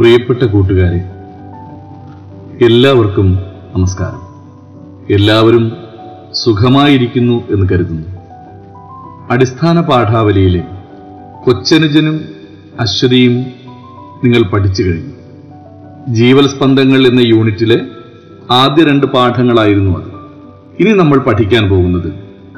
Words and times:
പ്രിയപ്പെട്ട 0.00 0.42
കൂട്ടുകാരെ 0.42 0.98
എല്ലാവർക്കും 2.64 3.38
നമസ്കാരം. 3.76 4.20
എല്ലാവരും 5.12 5.72
സുഖമായിരിക്കുന്നു 6.32 7.48
എന്ന് 7.50 7.66
കരുതുന്നു. 7.68 8.08
അടിസ്ഥാന 9.30 9.80
പാഠാവലിയിലെ 9.80 10.62
കൊച്ചനുജനും 11.44 12.20
അശ്വതിയും 12.80 13.46
നിങ്ങൾ 14.24 14.42
പഠിച്ചു 14.42 14.82
കഴിഞ്ഞു. 14.82 15.14
ജീവൽ 16.14 16.46
സ്പന്ദങ്ങൾ 16.46 17.06
എന്ന 17.06 17.20
യൂണിറ്റിലെ 17.20 17.80
ആദ്യ 18.50 18.84
രണ്ട് 18.84 19.06
പാഠങ്ങളായിരുന്നു 19.06 19.98
അത്. 19.98 20.12
ഇനി 20.80 20.90
നമ്മൾ 20.90 21.18
പഠിക്കാൻ 21.18 21.68
പോകുന്നത് 21.68 22.14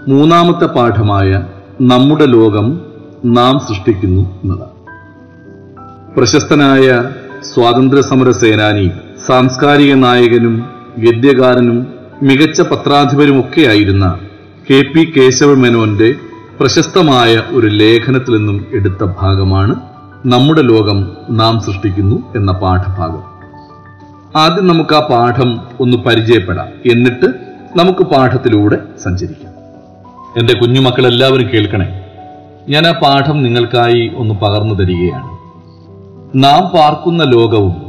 മൂന്നാമത്തെ 0.08 0.64
പാഠമായ 0.64 1.46
നമ്മുടെ 1.80 2.24
ലോകം 2.24 2.80
നാം 3.24 3.58
സൃഷ്ടിക്കുന്നു 3.58 4.22
എന്നതാണ്. 4.44 4.72
പ്രശസ്തനായ 6.16 7.04
സ്വാതന്ത്ര്യ 7.42 8.32
സേനാനി 8.32 8.90
സാംസ്കാരിക 9.26 9.94
നായകനും 9.94 10.70
ഗദ്യകാരനും 10.98 11.94
മികച്ച 12.22 12.60
പത്രാധിപരുമൊക്കെയായിരുന്ന 12.60 14.18
കെ 14.70 14.82
പി 14.82 15.12
കേശവമേനോന്റെ 15.16 16.14
പ്രശസ്തമായ 16.60 17.42
ഒരു 17.50 17.66
ലേഖനത്തിൽ 17.66 18.36
നിന്നും 18.36 18.66
എടുത്ത 18.72 19.04
ഭാഗമാണ് 19.20 19.74
നമ്മുടെ 20.26 20.62
ലോകം 20.62 21.16
നാം 21.30 21.60
സൃഷ്ടിക്കുന്നു 21.60 22.32
എന്ന 22.36 22.52
പാഠഭാഗം. 22.52 23.22
ആദ്യം 24.38 24.66
നമുക്ക് 24.66 24.94
ആ 24.94 25.00
പാഠം 25.00 25.60
ഒന്ന് 25.80 25.96
പരിചയപ്പെടാം. 25.96 26.68
എന്നിട്ട് 26.90 27.26
നമുക്ക് 27.76 28.02
പാഠത്തിലൂടെ 28.02 28.78
സഞ്ചരിക്കാം. 29.02 29.52
എന്റെ 30.38 30.54
കുഞ്ഞുമക്കൾ 30.54 31.06
എല്ലാവരും 31.06 31.50
കേൾക്കണേ 31.54 32.04
ഞാൻ 32.68 32.86
ആ 32.86 32.92
പാഠം 32.92 33.42
നിങ്ങൾക്കായി 33.42 34.10
ഒന്ന് 34.16 34.34
പകർന്നു 34.34 34.74
തരികയാണ്. 34.74 35.41
നാം 36.36 36.68
പാർക്കുന്ന 36.68 37.24
ലോകവും 37.24 37.82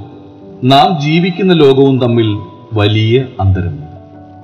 നാം 0.63 1.01
ജീവിക്കുന്ന 1.01 1.53
ലോകവും 1.53 1.99
തമ്മിൽ 1.99 2.37
വലിയ 2.73 3.25
അന്തരമുണ്ട് 3.39 3.85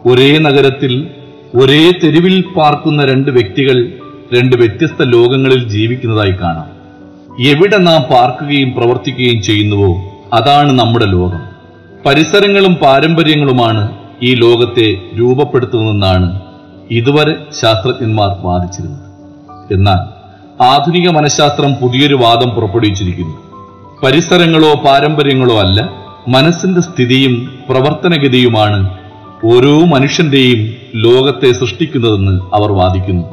ഒരേ 0.09 0.37
നഗരത്തിൽ 0.37 1.07
ഒരേ 1.55 1.91
തെരുവിൽ 2.03 2.43
പാർക്കുന്ന 2.57 3.05
രണ്ട് 3.05 3.31
വ്യക്തികൾ 3.31 3.91
രണ്ട് 4.33 4.55
വ്യത്യസ്ത 4.55 5.03
ലോകങ്ങളിൽ 5.03 5.69
ജീവിക്കുന്നതായി 5.69 6.31
കാണാം. 6.31 6.69
എവിടെ 7.47 7.77
നാം 7.77 8.01
പാർക്കുകയും 8.01 8.73
പ്രവർത്തിക്കുകയും 8.73 9.41
ചെയ്യുന്നുവോ 9.41 9.97
അതാണ് 10.33 10.79
നമ്മുടെ 10.79 11.05
ലോകം. 11.05 11.39
പരിസരങ്ങളും 12.05 12.75
പാരമ്പര്യങ്ങളുമാണ് 12.75 13.97
ഈ 14.23 14.35
ലോകത്തെ 14.35 14.97
രൂപപ്പെടുത്തുന്നതെന്നാണ് 15.19 16.41
ഇതുവരെ 16.91 17.35
ശാസ്ത്രജ്ഞന്മാർ 17.61 18.45
വാദിച്ചിരുന്നത്. 18.45 18.99
എന്നാൽ 19.73 20.19
ആധുനിക 20.63 21.09
മനഃശാസ്ത്രം 21.09 21.73
പുതിയൊരു 21.73 22.15
വാദം 22.15 22.49
പുറപ്പെടുവിച്ചിരിക്കുന്നു. 22.49 23.48
പരിസരങ്ങളോ 24.03 24.73
പാരമ്പര്യങ്ങളോ 24.73 25.59
അല്ല 25.59 25.89
മനസ്സിന്റെ 26.27 26.81
സ്ഥിതിയും 26.81 27.53
പ്രവർത്തനഗതിയുമാണ് 27.69 28.97
ഓരോ 29.43 29.85
മനുഷ്യന്റെയും 29.85 30.75
ലോകത്തെ 30.95 31.51
സൃഷ്ടിക്കുന്നതെന്ന് 31.51 32.55
അവർ 32.55 32.71
വാദിക്കുന്നു. 32.71 33.25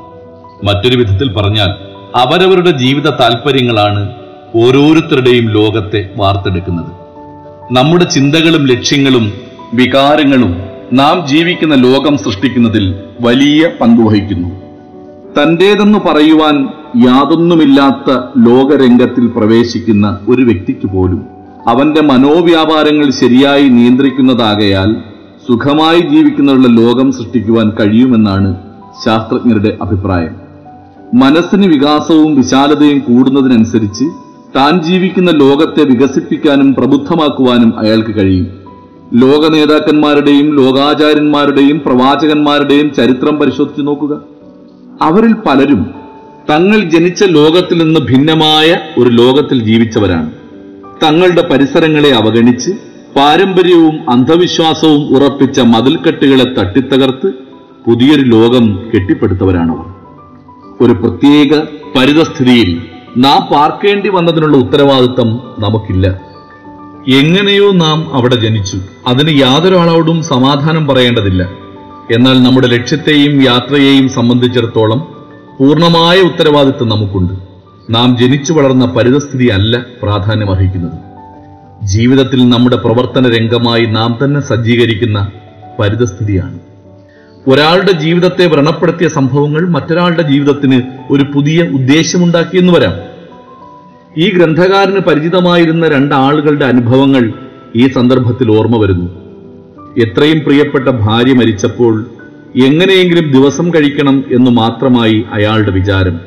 മറ്റൊരു 0.64 0.96
വിധത്തിൽ 0.96 1.32
പറഞ്ഞാൽ 1.32 1.70
അവരവരുടെ 2.16 2.70
ജീവിത 2.70 3.08
താല്പര്യങ്ങളാണ് 3.10 4.14
ഓരോരുത്തരുടെയും 4.54 5.50
ലോകത്തെ 5.50 6.08
വാർത്തെടുക്കുന്നത്. 6.16 6.92
നമ്മുടെ 7.72 8.04
ചിന്തകളും 8.04 8.66
ലക്ഷ്യങ്ങളും 8.66 9.32
വികാരങ്ങളും 9.74 10.62
നാം 10.92 11.26
ജീവിക്കുന്ന 11.26 11.74
ലോകം 11.74 12.18
സൃഷ്ടിക്കുന്നതിൽ 12.18 12.94
വലിയ 13.20 13.70
പങ്കുവഹിക്കുന്നു 13.80 14.48
തന്റേതെന്ന് 15.38 15.98
പറയുവാൻ 15.98 16.68
യാതൊന്നുമില്ലാത്ത 17.04 18.18
ലോകരംഗത്തിൽ 18.48 19.26
പ്രവേശിക്കുന്ന 19.26 20.18
ഒരു 20.28 20.42
വ്യക്തിക്ക് 20.42 20.86
പോലും 20.86 21.24
അവന്റെ 21.66 22.02
മനോവ്യാപാരങ്ങൾ 22.02 23.10
ശരിയായി 23.10 23.68
നിയന്ത്രിക്കുന്നതാകയാൽ 23.68 24.96
സുഖമായി 25.48 26.00
ജീവിക്കുന്നവരുടെ 26.00 26.68
ലോകം 26.68 27.12
സൃഷ്ടിക്കുവാൻ 27.12 27.70
കഴിയുമെന്നാണ് 27.70 28.56
ശാസ്ത്രജ്ഞരുടെ 29.04 29.76
അഭിപ്രായം. 29.82 30.34
മനസ്സിന് 31.14 31.66
വികാസവും 31.66 32.34
വിശാലതയും 32.34 32.98
കൂടുന്നതിനനുസരിച്ച് 32.98 34.04
താൻ 34.56 34.82
ജീവിക്കുന്ന 34.82 35.30
ലോകത്തെ 35.30 35.84
വികസിപ്പിക്കാനും 35.84 36.74
പ്രബുദ്ധമാക്കുവാനും 36.74 37.78
അയാൾക്ക് 37.78 38.20
കഴിയും. 38.20 38.46
ലോക 39.14 39.48
നേതാക്കന്മാരുടെയും 39.48 40.56
ലോകാചാര്യന്മാരുടെയും 40.56 41.80
പ്രവാചകന്മാരുടെയും 41.86 42.94
ചരിത്രം 42.94 43.36
പരിശോധിച്ചു 43.36 43.82
നോക്കുക. 43.82 44.20
അവരിൽ 45.02 45.34
പലരും 45.46 46.05
തങ്ങൾ 46.50 46.80
ജനിച്ച 46.80 47.24
ലോകത്തിൽ 47.24 47.78
നിന്ന് 47.78 48.00
ഭിന്നമായ 48.00 48.78
ഒരു 48.98 49.08
ലോകത്തിൽ 49.08 49.62
ജീവിച്ചവരാണ്. 49.62 50.32
തങ്ങളുടെ 51.02 51.48
പരിസരങ്ങളെ 51.50 52.10
അവഗണിച്ച് 52.10 52.70
പാരമ്പര്യവും 53.16 54.10
അന്ധവിശ്വാസവും 54.10 55.16
ഉറപ്പിച്ച 55.16 55.60
മതിൽക്കെട്ടുകളെ 55.60 56.44
തട്ടിത്തകർത്ത് 56.44 57.32
പുതിയൊരു 57.86 58.22
ലോകം 58.22 58.90
കെട്ടിപ്പടുത്തവരാണവർ. 58.94 59.84
ഒരു 60.80 60.92
പ്രത്യേക 60.92 61.60
പരിതസ്ഥിതിയിൽ 61.96 62.82
നാം 63.16 63.54
പാർക്കേണ്ടി 63.54 64.08
വന്നതിനുള്ള 64.08 64.56
ഉത്തരവാദിത്തം 64.56 65.40
നമുക്കില്ല. 65.58 66.20
എങ്ങനെയോ 67.08 67.70
നാം 67.70 68.14
അവിടെ 68.14 68.34
ജനിച്ചു. 68.34 68.78
അതിന് 69.06 69.40
യാതൊരാളോടും 69.40 70.22
സമാധാനം 70.22 70.86
പറയേണ്ടതില്ല. 70.86 71.42
എന്നാൽ 72.14 72.42
നമ്മുടെ 72.42 72.66
ലക്ഷ്യത്തെയും 72.66 73.42
യാത്രയെയും 73.42 74.08
സംബന്ധിച്ചിടത്തോളം 74.08 75.15
പൂർണമായ 75.58 76.20
ഉത്തരവാദിത്വം 76.20 76.88
നമുക്കുണ്ട്. 76.88 77.34
നാം 77.94 78.16
ജനിച്ചു 78.16 78.52
വളർന്ന 78.52 78.84
പരിതസ്ഥിതി 78.86 79.46
അല്ല 79.46 79.84
പ്രാധാന്യം 80.02 80.50
അർഹിക്കുന്നത്. 80.50 80.98
ജീവിതത്തിൽ 81.86 82.48
നമ്മുടെ 82.48 82.76
പ്രവർത്തന 82.76 83.28
രംഗമായി 83.28 83.84
നാം 83.84 84.18
തന്നെ 84.24 84.40
സജ്ജീകരിക്കുന്ന 84.40 85.30
പരിതസ്ഥിതിയാണ്. 85.80 86.58
ഒരാളുടെ 87.48 87.92
ജീവിതത്തെ 87.92 88.46
വ്രണപ്പെടുത്തിയ 88.46 89.08
സംഭവങ്ങൾ 89.08 89.68
മറ്റൊരാളുടെ 89.68 90.22
ജീവിതത്തിന് 90.22 90.82
ഒരു 91.10 91.24
പുതിയ 91.34 91.62
ഉദ്ദേശമുണ്ടാക്കിയെന്ന് 91.62 92.72
വരാം. 92.72 92.94
ഈ 94.18 94.38
ഗ്രന്ഥകാരന് 94.38 94.98
പരിചിതമായിരുന്ന 94.98 95.88
രണ്ടാളുകളുടെ 95.88 96.64
അനുഭവങ്ങൾ 96.64 97.32
ഈ 97.76 97.88
സന്ദർഭത്തിൽ 97.88 98.50
ഓർമ്മ 98.50 98.76
വരുന്നു. 98.76 99.10
എത്രയും 99.98 100.40
പ്രിയപ്പെട്ട 100.40 100.88
ഭാര്യ 100.88 101.32
മരിച്ചപ്പോൾ 101.32 102.06
എങ്ങനെയെങ്കിലും 102.56 103.30
ദിവസം 103.30 103.70
കഴിക്കണം 103.70 104.24
എന്ന് 104.32 104.50
മാത്രമായി 104.50 105.24
അയാളുടെ 105.32 105.70
വിചാരം. 105.70 106.20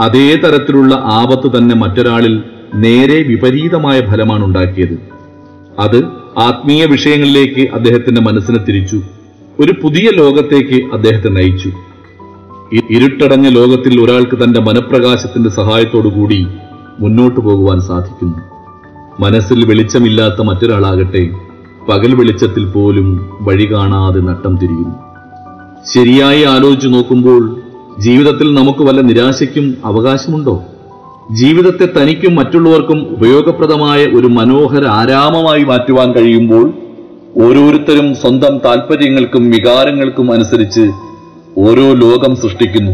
അതേ 0.00 0.36
തരത്തിലുള്ള 0.36 0.94
ആപത്ത് 0.94 1.58
തന്നെ 1.58 1.74
മറ്റൊരാളിൽ 1.74 2.42
നേരെ 2.74 3.22
വിപരീതമായ 3.22 4.00
ഫലമാണ് 4.00 4.44
ഉണ്ടാക്കിയത് 4.44 4.98
അത് 5.78 6.04
ആത്മീയ 6.38 6.84
വിഷയങ്ങളിലേക്ക് 6.84 7.70
അദ്ദേഹത്തിന്റെ 7.70 8.20
മനസ്സിനെ 8.20 8.58
തിരിച്ചു. 8.58 9.02
ഒരു 9.60 9.74
പുതിയ 9.82 10.10
ലോകത്തേക്ക് 10.14 10.94
അദ്ദേഹത്തെ 10.94 11.28
നയിച്ചു. 11.28 11.72
ഇരുട്ടടഞ്ഞ 12.90 13.48
ലോകത്തിൽ 13.48 14.00
ഒരാൾക്ക് 14.00 14.44
തന്റെ 14.44 14.60
മനപ്രകാശത്തിന്റെ 14.60 15.50
സഹായത്തോടുകൂടി 15.50 16.46
മുന്നോട്ടു 17.00 17.40
പോകുവാൻ 17.40 17.80
സാധിക്കുന്നു. 17.80 18.38
മനസ്സിൽ 19.20 19.64
വെളിച്ചമില്ലാത്ത 19.64 20.42
മറ്റൊരാളാകട്ടെ 20.42 21.30
പകൽ 21.88 22.14
വെളിച്ചത്തിൽ 22.14 22.64
പോലും 22.64 23.30
വഴി 23.40 23.72
കാണാതെ 23.72 24.20
നട്ടം 24.20 24.56
തിരിയുന്നു. 24.56 25.05
ശരിയായി 25.94 26.42
ആലോചിച്ചു 26.42 26.88
നോക്കുമ്പോൾ 26.88 27.62
ജീവിതത്തിൽ 27.98 28.54
നമുക്ക് 28.54 28.82
വല്ല 28.82 29.00
നിരാശയ്ക്കും 29.00 29.76
അവകാശമുണ്ടോ? 29.84 30.64
ജീവിതത്തെ 31.32 31.88
തനിക്കും 31.98 32.34
മറ്റുള്ളവർക്കും 32.34 33.06
ഉപയോഗപ്രദമായ 33.10 34.06
ഒരു 34.06 34.26
മനോഹര 34.26 34.84
ആരാമമായി 34.84 35.64
മാറ്റുവാൻ 35.64 36.12
കഴിയുമ്പോൾ 36.12 36.72
ഓരോരുത്തരും 37.36 38.14
സ്വന്തം 38.14 38.58
താല്പര്യങ്ങൾക്കും 38.58 39.50
വികാരങ്ങൾക്കും 39.50 40.32
അനുസരിച്ച് 40.32 40.90
ഓരോ 41.58 41.92
ലോകം 41.92 42.36
സൃഷ്ടിക്കുന്നു. 42.36 42.92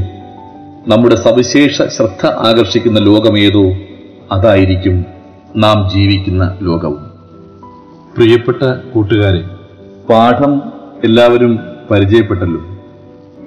നമ്മുടെ 0.88 1.16
സവിശേഷ 1.16 1.82
ശ്രദ്ധ 1.82 2.26
ആകർഷിക്കുന്ന 2.26 3.00
ലോകമേതോ 3.00 3.64
അതായിരിക്കും 4.32 5.04
നാം 5.56 5.90
ജീവിക്കുന്ന 5.94 6.58
ലോകവും. 6.62 7.02
പ്രിയപ്പെട്ട 8.16 8.62
കൂട്ടുകാരെ 8.94 9.44
പാഠം 10.10 10.62
എല്ലാവരും 11.04 11.58
പരിചയപ്പെട്ടല്ലോ. 11.90 12.71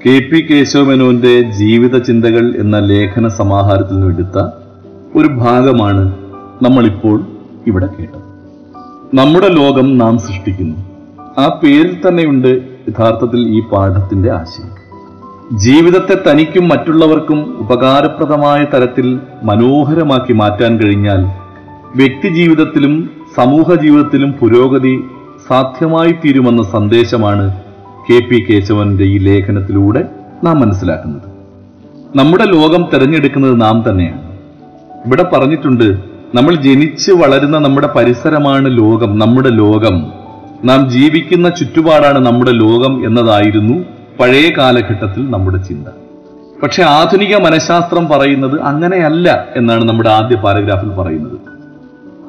കെ 0.07 0.19
പി 0.19 0.41
കേശവമേനോന്റെ 0.41 1.41
ജീവിത 1.41 1.97
ചിന്തകൾ 1.97 2.55
എന്ന 2.55 2.79
ലേഖന 2.79 3.27
സമാഹാരത്തിൽ 3.27 3.93
നിന്ന് 3.93 4.07
എടുത്ത 4.07 4.47
ഒരു 5.15 5.27
ഭാഗമാണ് 5.27 6.15
നമ്മളിപ്പോൾ 6.61 7.23
ഇവിടെ 7.67 7.89
കേട്ടത്. 7.99 8.19
നമ്മുടെ 9.13 9.47
ലോകം 9.47 9.97
നാം 9.97 10.17
സൃഷ്ടിക്കുന്നു. 10.17 10.75
ആ 11.37 11.59
പേരിൽ 11.63 12.01
തന്നെയുണ്ട് 12.07 12.47
യഥാർത്ഥത്തിൽ 12.89 13.39
ഈ 13.39 13.61
പാഠത്തിന്റെ 13.61 14.31
ആശയം. 14.31 14.69
ജീവിതത്തെ 15.57 16.31
തനിക്കും 16.31 16.67
മറ്റുള്ളവർക്കും 16.67 17.57
ഉപകാരപ്രദമായ 17.59 18.63
തരത്തിൽ 18.63 19.19
മനോഹരമാക്കി 19.43 20.33
മാറ്റാൻ 20.33 20.79
കഴിഞ്ഞാൽ 20.79 21.25
വ്യക്തി 21.95 22.27
ജീവിതത്തിലും 22.33 23.09
സമൂഹ 23.37 23.73
ജീവിതത്തിലും 23.73 24.31
പുരോഗതി 24.31 25.03
സാധ്യമായി 25.47 26.11
തീരുമെന്ന 26.11 26.63
സന്ദേശമാണ് 26.63 27.64
കെ 28.09 28.19
പി 28.19 28.45
കേശവന്റെ 28.49 29.03
ഈ 29.03 29.17
ലേഖനത്തിലൂടെ 29.17 30.05
നാം 30.43 30.59
മനസ്സിലാക്കുന്നത്. 30.59 31.29
നമ്മുടെ 32.15 32.43
ലോകം 32.45 32.89
തിരഞ്ഞെടുക്കുന്നത് 32.93 33.61
നാം 33.61 33.83
തന്നെയാണ്. 33.89 34.37
ഇവിടെ 35.05 35.23
പറഞ്ഞിട്ടുണ്ട് 35.23 35.97
നമ്മൾ 36.35 36.55
ജനിച്ച് 36.55 37.11
വളരുന്ന 37.11 37.57
നമ്മുടെ 37.57 37.87
പരിസരമാണ് 37.87 38.77
ലോകം 38.77 39.19
നമ്മുടെ 39.19 39.49
ലോകം. 39.49 40.11
നാം 40.65 40.89
ജീവിക്കുന്ന 40.89 41.49
ചുറ്റുപാടാണ് 41.49 42.25
നമ്മുടെ 42.25 42.51
ലോകം 42.51 43.05
എന്നതായിരുന്നു 43.05 43.85
പഴയ 44.19 44.49
കാലഘട്ടത്തിൽ 44.57 45.31
നമ്മുടെ 45.31 45.57
ചിന്ത. 45.57 45.87
പക്ഷെ 46.63 46.83
ആധുനിക 46.83 47.35
മനഃശാസ്ത്രം 47.35 48.07
പറയുന്നത് 48.07 48.61
അങ്ങനെയല്ല 48.61 49.47
എന്നാണ് 49.55 49.83
നമ്മുടെ 49.83 50.09
ആദ്യ 50.09 50.35
പാരഗ്രാഫിൽ 50.35 50.89
പറയുന്നത്. 50.89 51.37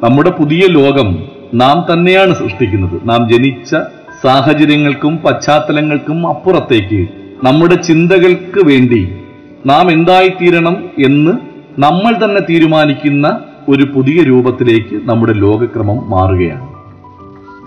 നമ്മുടെ 0.04 0.30
പുതിയ 0.30 0.66
ലോകം 0.66 1.18
നാം 1.54 1.86
തന്നെയാണ് 1.92 2.34
സൃഷ്ടിക്കുന്നത്. 2.34 3.00
നാം 3.04 3.28
ജനിച്ച 3.30 3.76
സാഹചര്യങ്ങൾക്കും 4.22 5.16
പശ്ചാത്തലങ്ങൾക്കും 5.16 6.28
അപ്പുറത്തേക്ക് 6.28 7.06
നമ്മുടെ 7.44 7.74
ചിന്തകൾക്ക് 7.74 8.66
വേണ്ടി 8.66 9.08
നാം 9.66 9.90
എന്തായിത്തീരണം 9.90 10.76
എന്ന് 10.98 11.32
നമ്മൾ 11.78 12.24
തന്നെ 12.24 12.40
തീരുമാനിക്കുന്ന 12.50 13.40
ഒരു 13.68 13.84
പുതിയ 13.94 14.22
രൂപത്തിലേക്ക് 14.22 14.96
നമ്മുടെ 15.04 15.32
ലോകക്രമം 15.32 16.10
മാറുകയാണ്. 16.10 16.66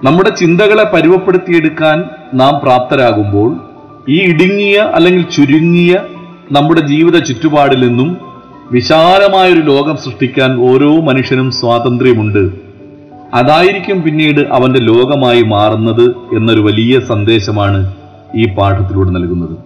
നമ്മുടെ 0.03 0.29
ചിന്തകളെ 0.29 0.83
പരുവപ്പെടുത്തിയെടുക്കാൻ 0.83 2.03
നാം 2.33 2.59
പ്രാപ്തരാകുമ്പോൾ 2.63 3.49
ഈ 4.09 4.19
ഇടുങ്ങിയ 4.21 4.77
അല്ലെങ്കിൽ 4.95 5.21
ചുരുങ്ങിയ 5.21 5.99
നമ്മുടെ 6.51 6.81
ജീവിത 6.81 7.17
ചുറ്റുപാടിൽ 7.19 7.87
നിന്നും 7.87 8.17
വിശാലമായൊരു 8.71 9.59
ലോകം 9.59 9.97
സൃഷ്ടിക്കാൻ 9.97 10.51
ഓരോ 10.69 11.01
മനുഷ്യനും 11.01 11.51
സ്വാതന്ത്ര്യമുണ്ട്. 11.51 12.68
അതായിരിക്കും 13.33 14.03
പിന്നീട് 14.03 14.41
അവന്റെ 14.51 14.79
ലോകമായി 14.79 15.41
മാറുന്നത് 15.41 16.15
എന്നൊരു 16.35 16.59
വലിയ 16.59 16.99
സന്ദേശമാണ് 16.99 17.93
ഈ 18.35 18.45
പാഠത്തിലൂടെ 18.49 19.09
നൽകുന്നത്. 19.09 19.57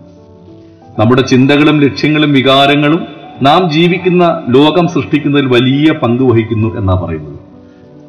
നമ്മുടെ 1.00 1.22
ചിന്തകളും 1.22 1.82
ലക്ഷ്യങ്ങളും 1.82 2.32
വികാരങ്ങളും 2.32 3.08
നാം 3.42 3.72
ജീവിക്കുന്ന 3.72 4.44
ലോകം 4.50 4.88
സൃഷ്ടിക്കുന്നതിൽ 4.88 5.46
വലിയ 5.48 5.92
പങ്ക് 5.92 6.24
വഹിക്കുന്നു 6.24 6.78
എന്നാ 6.78 6.94
പറയുന്നത്. 6.94 7.40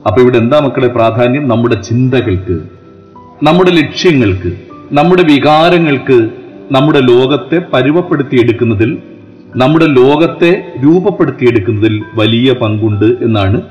അപ്പൊ 0.06 0.22
ഇവിടെ 0.22 0.38
എന്താ 0.38 0.60
മക്കളെ 0.60 0.88
പ്രാധാന്യം? 0.88 1.48
നമ്മുടെ 1.48 1.74
ചിന്തകൾക്ക് 1.74 2.60
നമ്മുടെ 3.42 3.70
ലക്ഷ്യങ്ങൾക്ക് 3.70 4.52
നമ്മുടെ 4.92 5.22
വികാരങ്ങൾക്ക് 5.22 6.30
നമ്മുടെ 6.72 6.98
ലോകത്തെ 6.98 7.62
പരുവപ്പെടുത്തിയെടുക്കുന്നതിൽ 7.72 8.98
നമ്മുടെ 9.56 9.86
ലോകത്തെ 9.86 10.72
രൂപപ്പെടുത്തിയെടുക്കുന്നതിൽ 10.84 12.02
വലിയ 12.14 12.52
പങ്കുണ്ട് 12.52 13.04
എന്നാണ് 13.04 13.62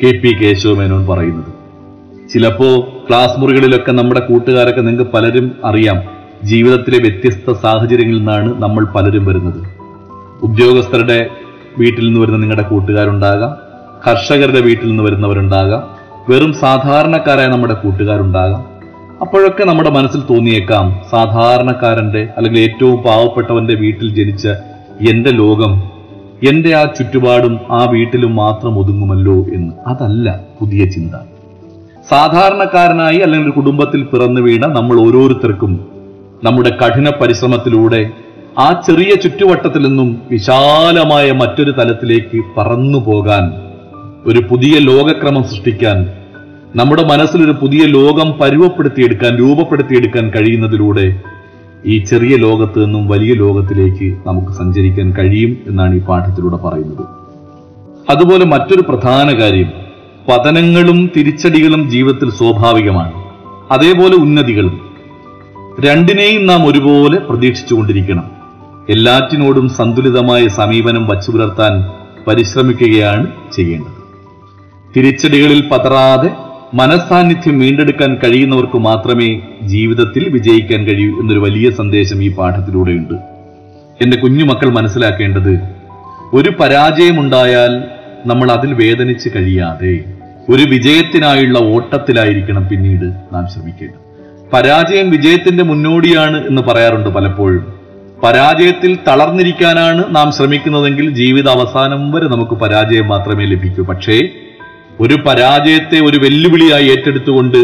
കെ 0.00 0.18
പി 0.18 0.28
കേശവമേനോൻ 0.28 1.06
പറയുന്നത്. 1.06 1.52
ചിലപ്പോ 2.32 2.88
ക്ലാസ് 3.08 3.40
മുറികളിലൊക്കെ 3.40 3.92
നമ്മുടെ 3.92 4.20
കൂട്ടുകാരൊക്കെ 4.20 4.80
നിങ്ങൾക്ക് 4.80 5.12
പലരും 5.12 5.52
അറിയാം 5.64 6.02
ജീവിതത്തിലെ 6.42 6.98
വ്യത്യസ്ത 6.98 7.52
സാഹചര്യങ്ങളിൽ 7.52 8.18
നിന്നാണ് 8.18 8.62
നമ്മൾ 8.62 8.84
പലരും 8.84 9.24
വരുന്നത്. 9.24 9.68
ഉദ്യോഗസ്ഥരുടെ 10.42 11.26
വീട്ടിൽ 11.78 12.06
നിന്ന് 12.06 12.20
വരുന്ന 12.20 12.38
നിങ്ങളുടെ 12.38 12.68
കൂട്ടുകാരുണ്ടാകാം 12.68 13.52
കർഷകരുടെ 14.08 14.60
വീട്ടിൽ 14.60 14.88
നിന്ന് 14.88 15.02
വരുന്നവരുണ്ടാകാം 15.02 15.82
വെറും 16.30 16.52
സാധാരണക്കാരായ 16.52 17.46
നമ്മുടെ 17.46 17.74
കൂട്ടുകാരുണ്ടാകാം. 17.74 18.64
അപ്പോഴൊക്കെ 19.20 19.64
നമ്മുടെ 19.64 19.90
മനസ്സിൽ 19.90 20.20
തോന്നിയേക്കാം 20.30 21.00
സാധാരണക്കാരന്റെ 21.10 22.28
അല്ലെങ്കിൽ 22.36 22.60
ഏറ്റവും 22.60 23.02
പാവപ്പെട്ടവന്റെ 23.02 23.74
വീട്ടിൽ 23.74 24.14
ജനിച്ച 24.14 24.48
എന്റെ 25.10 25.30
ലോകം 25.30 25.91
എന്റെ 26.46 26.74
ആ 26.74 26.84
ചുറ്റുപാടും 26.84 27.60
ആ 27.70 27.90
വീട്ടിലും 27.90 28.34
മാത്രം 28.34 28.78
ഒതുങ്ങുമല്ലോ 28.78 29.46
എന്ന്. 29.52 29.72
അതല്ല 29.86 30.26
പുതിയ 30.60 30.84
ചിന്ത. 30.84 31.14
സാധാരണക്കാരനായി 32.10 33.18
അല്ലെങ്കിൽ 33.18 33.50
കുടുംബത്തിൽ 33.50 34.04
പിറന്നു 34.04 34.40
വീണ 34.40 34.66
നമ്മൾ 34.66 35.00
ഓരോരുത്തർക്കും 35.00 35.72
നമ്മുടെ 36.44 36.70
കഠിന 36.70 37.10
പരിശ്രമത്തിലൂടെ 37.10 38.10
ആ 38.58 38.72
ചെറിയ 38.86 39.14
ചുറ്റുവട്ടത്തിൽ 39.14 39.82
നിന്നും 39.82 40.20
വിശാലമായ 40.30 41.32
മറ്റൊരു 41.32 41.72
തലത്തിലേക്ക് 41.78 42.38
പറന്നു 42.56 42.98
പോകാൻ 42.98 43.44
ഒരു 44.26 44.40
പുതിയ 44.50 44.78
ലോകക്രമം 44.78 45.42
സൃഷ്ടിക്കാൻ 45.42 45.98
നമ്മുടെ 46.76 47.02
മനസ്സിലൊരു 47.02 47.52
പുതിയ 47.52 47.84
ലോകം 47.86 48.38
പരുവപ്പെടുത്തിയെടുക്കാൻ 48.40 49.36
രൂപപ്പെടുത്തിയെടുക്കാൻ 49.36 50.30
കഴിയുന്നതിലൂടെ 50.30 51.06
ഈ 51.86 51.98
ചെറിയ 51.98 52.36
ലോകത്ത് 52.36 52.84
നിന്നും 52.84 53.08
വലിയ 53.08 53.34
ലോകത്തിലേക്ക് 53.34 54.16
നമുക്ക് 54.26 54.52
സഞ്ചരിക്കാൻ 54.52 55.12
കഴിയും 55.12 55.56
എന്നാണ് 55.66 55.94
ഈ 55.94 55.98
പാഠത്തിലൂടെ 55.98 56.56
പറയുന്നത്. 56.56 57.06
അതുപോലെ 58.10 58.44
മറ്റൊരു 58.44 58.82
പ്രധാന 58.88 59.40
കാര്യം 59.40 59.72
പതനങ്ങളും 60.28 61.10
തിരിച്ചടികളും 61.16 61.90
ജീവിതത്തിൽ 61.90 62.30
സ്വാഭാവികമാണ്. 62.30 63.12
അതേപോലെ 63.72 64.14
ഉന്നതികളും. 64.14 64.80
രണ്ടിനെയും 65.80 66.46
നാം 66.46 66.66
ഒരുപോലെ 66.66 67.18
പ്രതീക്ഷിച്ചുകൊണ്ടിരിക്കണം 67.18 68.24
എല്ലാറ്റിനോടും 68.88 69.68
സന്തുലിതമായ 69.68 70.48
സമീപനം 70.48 71.06
വച്ചു 71.06 71.30
പുലർത്താൻ 71.30 71.90
പരിശ്രമിക്കുകയാണ് 72.26 73.26
ചെയ്യേണ്ടത്. 73.52 74.02
തിരിച്ചടികളിൽ 74.96 75.68
പതറാതെ 75.72 76.30
മനസാന്നിധ്യം 76.74 77.58
വീണ്ടെടുക്കാൻ 77.58 78.14
കഴിയുന്നവർക്ക് 78.14 78.78
മാത്രമേ 78.78 79.40
ജീവിതത്തിൽ 79.62 80.28
വിജയിക്കാൻ 80.28 80.84
കഴിയൂ 80.84 81.20
എന്നൊരു 81.20 81.38
വലിയ 81.38 81.70
സന്ദേശം 81.70 82.22
ഈ 82.22 82.34
പാഠത്തിലൂടെയുണ്ട്. 82.34 83.14
എന്റെ 84.02 84.16
കുഞ്ഞുമക്കൾ 84.16 84.68
മനസ്സിലാക്കേണ്ടത് 84.70 85.60
ഒരു 86.32 86.50
പരാജയമുണ്ടായാൽ 86.50 87.84
നമ്മൾ 88.26 88.50
അതിൽ 88.50 88.74
വേദനിച്ച് 88.74 89.28
കഴിയാതെ 89.36 90.04
ഒരു 90.50 90.62
വിജയത്തിനായുള്ള 90.62 91.58
ഓട്ടത്തിലായിരിക്കണം 91.58 92.68
പിന്നീട് 92.68 93.12
നാം 93.32 93.46
ശ്രമിക്കേണ്ടത്. 93.48 94.02
പരാജയം 94.52 95.10
വിജയത്തിന്റെ 95.10 95.64
മുന്നോടിയാണ് 95.64 96.46
എന്ന് 96.46 96.62
പറയാറുണ്ട് 96.62 97.10
പലപ്പോഴും. 97.10 97.74
പരാജയത്തിൽ 98.22 98.98
തളർന്നിരിക്കാനാണ് 99.08 100.16
നാം 100.16 100.32
ശ്രമിക്കുന്നതെങ്കിൽ 100.32 101.10
ജീവിത 101.10 101.48
അവസാനം 101.48 102.12
വരെ 102.12 102.28
നമുക്ക് 102.28 102.52
പരാജയം 102.52 103.08
മാത്രമേ 103.08 103.44
ലഭിക്കൂ. 103.44 103.84
പക്ഷേ 103.84 104.20
ഒരു 105.00 105.14
പരാജയത്തെ 105.14 106.00
ഒരു 106.00 106.18
വെല്ലുവിളിയായി 106.18 106.88
ഏറ്റെടുത്തുകൊണ്ട് 106.88 107.56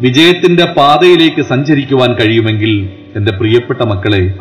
വിജയത്തിന്റെ 0.00 0.64
പാതയിലേക്ക് 0.64 1.42
സഞ്ചരിക്കുവാൻ 1.42 2.14
കഴിയുമെങ്കിൽ 2.14 2.88
എന്റെ 3.16 3.32
പ്രിയപ്പെട്ട 3.32 3.82
മക്കളെ 3.82 4.34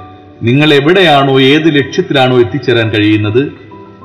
നിങ്ങൾ 0.43 0.73
എവിടെയാണോ 0.73 1.41
ഏത് 1.41 1.75
ലക്ഷ്യത്തിലാണോ 1.75 2.39
എത്തിച്ചേരാൻ 2.39 2.89
കഴിയുന്നത് 2.89 3.43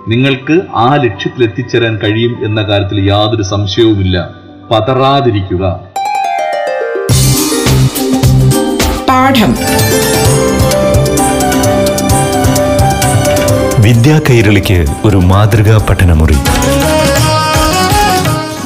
നിങ്ങൾക്ക് 0.09 0.61
ആ 0.77 0.95
ലക്ഷ്യത്തിൽ 0.95 1.45
എത്തിച്ചേരാൻ 1.45 1.99
കഴിയും 1.99 2.37
എന്ന 2.45 2.63
കാര്യത്തിൽ 2.63 3.11
യാതൊരു 3.11 3.43
സംശയവുമില്ല. 3.43 4.31
പതറാതിരിക്കുക. 4.71 5.81
പാഠം. 9.09 9.53
വിദ്യാ 13.83 14.21
കൈരളിക്ക് 14.31 14.87
ഒരു 15.05 15.17
മാതൃകാ 15.17 15.87
പഠനമുറി. 15.91 16.35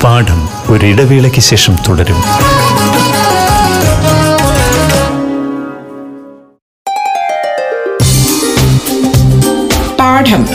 പാഠം 0.05 0.49
ഒരിടവേളയ്ക്ക് 0.69 1.41
ശേഷം 1.41 1.77
തുടരും. 1.89 2.23
പാഠം. 10.01 10.47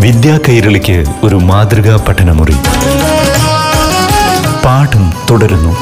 വിദ്യാ 0.00 0.38
കൈരളിക്ക് 0.48 1.04
ഒരു 1.24 1.36
മാതൃകാ 1.36 2.04
പഠനമുറി. 2.08 2.54
പാഠം 4.64 5.12
തുടരുന്നു. 5.30 5.76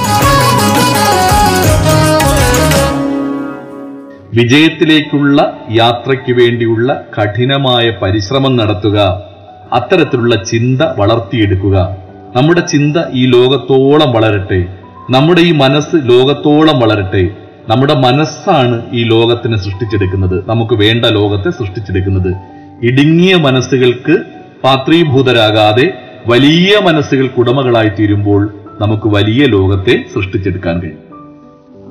വിജയത്തിലേക്കുള്ള 4.34 5.52
യാത്രയ്ക്ക് 5.70 6.32
വേണ്ടിയുള്ള 6.32 7.00
കഠിനമായ 7.18 7.90
പരിശ്രമം 7.90 8.56
നടത്തുക 8.56 9.27
അത്തരത്തിലുള്ള 9.72 10.44
ചിന്ത 10.44 10.82
വളർത്തിയെടുക്കുക. 10.98 11.96
നമ്മുടെ 12.36 12.60
ചിന്ത 12.60 12.96
ഈ 13.12 13.26
ലോകത്തോളം 13.26 14.12
വളരട്ടെ. 14.12 14.66
നമ്മുടെ 15.10 15.40
ഈ 15.40 15.52
മനസ്സ് 15.52 15.96
ലോകത്തോളം 16.02 16.80
വളരട്ടെ. 16.80 17.30
നമ്മുടെ 17.68 17.94
മനസ്സാണ് 17.94 18.82
ഈ 18.92 19.04
ലോകത്തിനെ 19.04 19.56
സൃഷ്ടിച്ചെടുക്കുന്നത്. 19.58 20.44
നമുക്ക് 20.48 20.74
വേണ്ട 20.74 21.04
ലോകത്തെ 21.04 21.50
സൃഷ്ടിച്ചെടുക്കുന്നത്. 21.50 22.34
ഇടുങ്ങിയ 22.82 23.36
മനസ്സുകൾക്ക് 23.36 24.18
പാത്രീഭൂതരാകാതെ 24.64 25.92
വലിയ 26.26 26.80
മനസ്സുകൾക്ക് 26.84 27.40
ഉടമകളായി 27.40 27.88
തീരുമ്പോൾ 27.88 28.54
നമുക്ക് 28.80 29.08
വലിയ 29.08 29.44
ലോകത്തെ 29.44 30.04
സൃഷ്ടിച്ചെടുക്കാൻ 30.14 30.80
കഴിയും. 30.80 30.98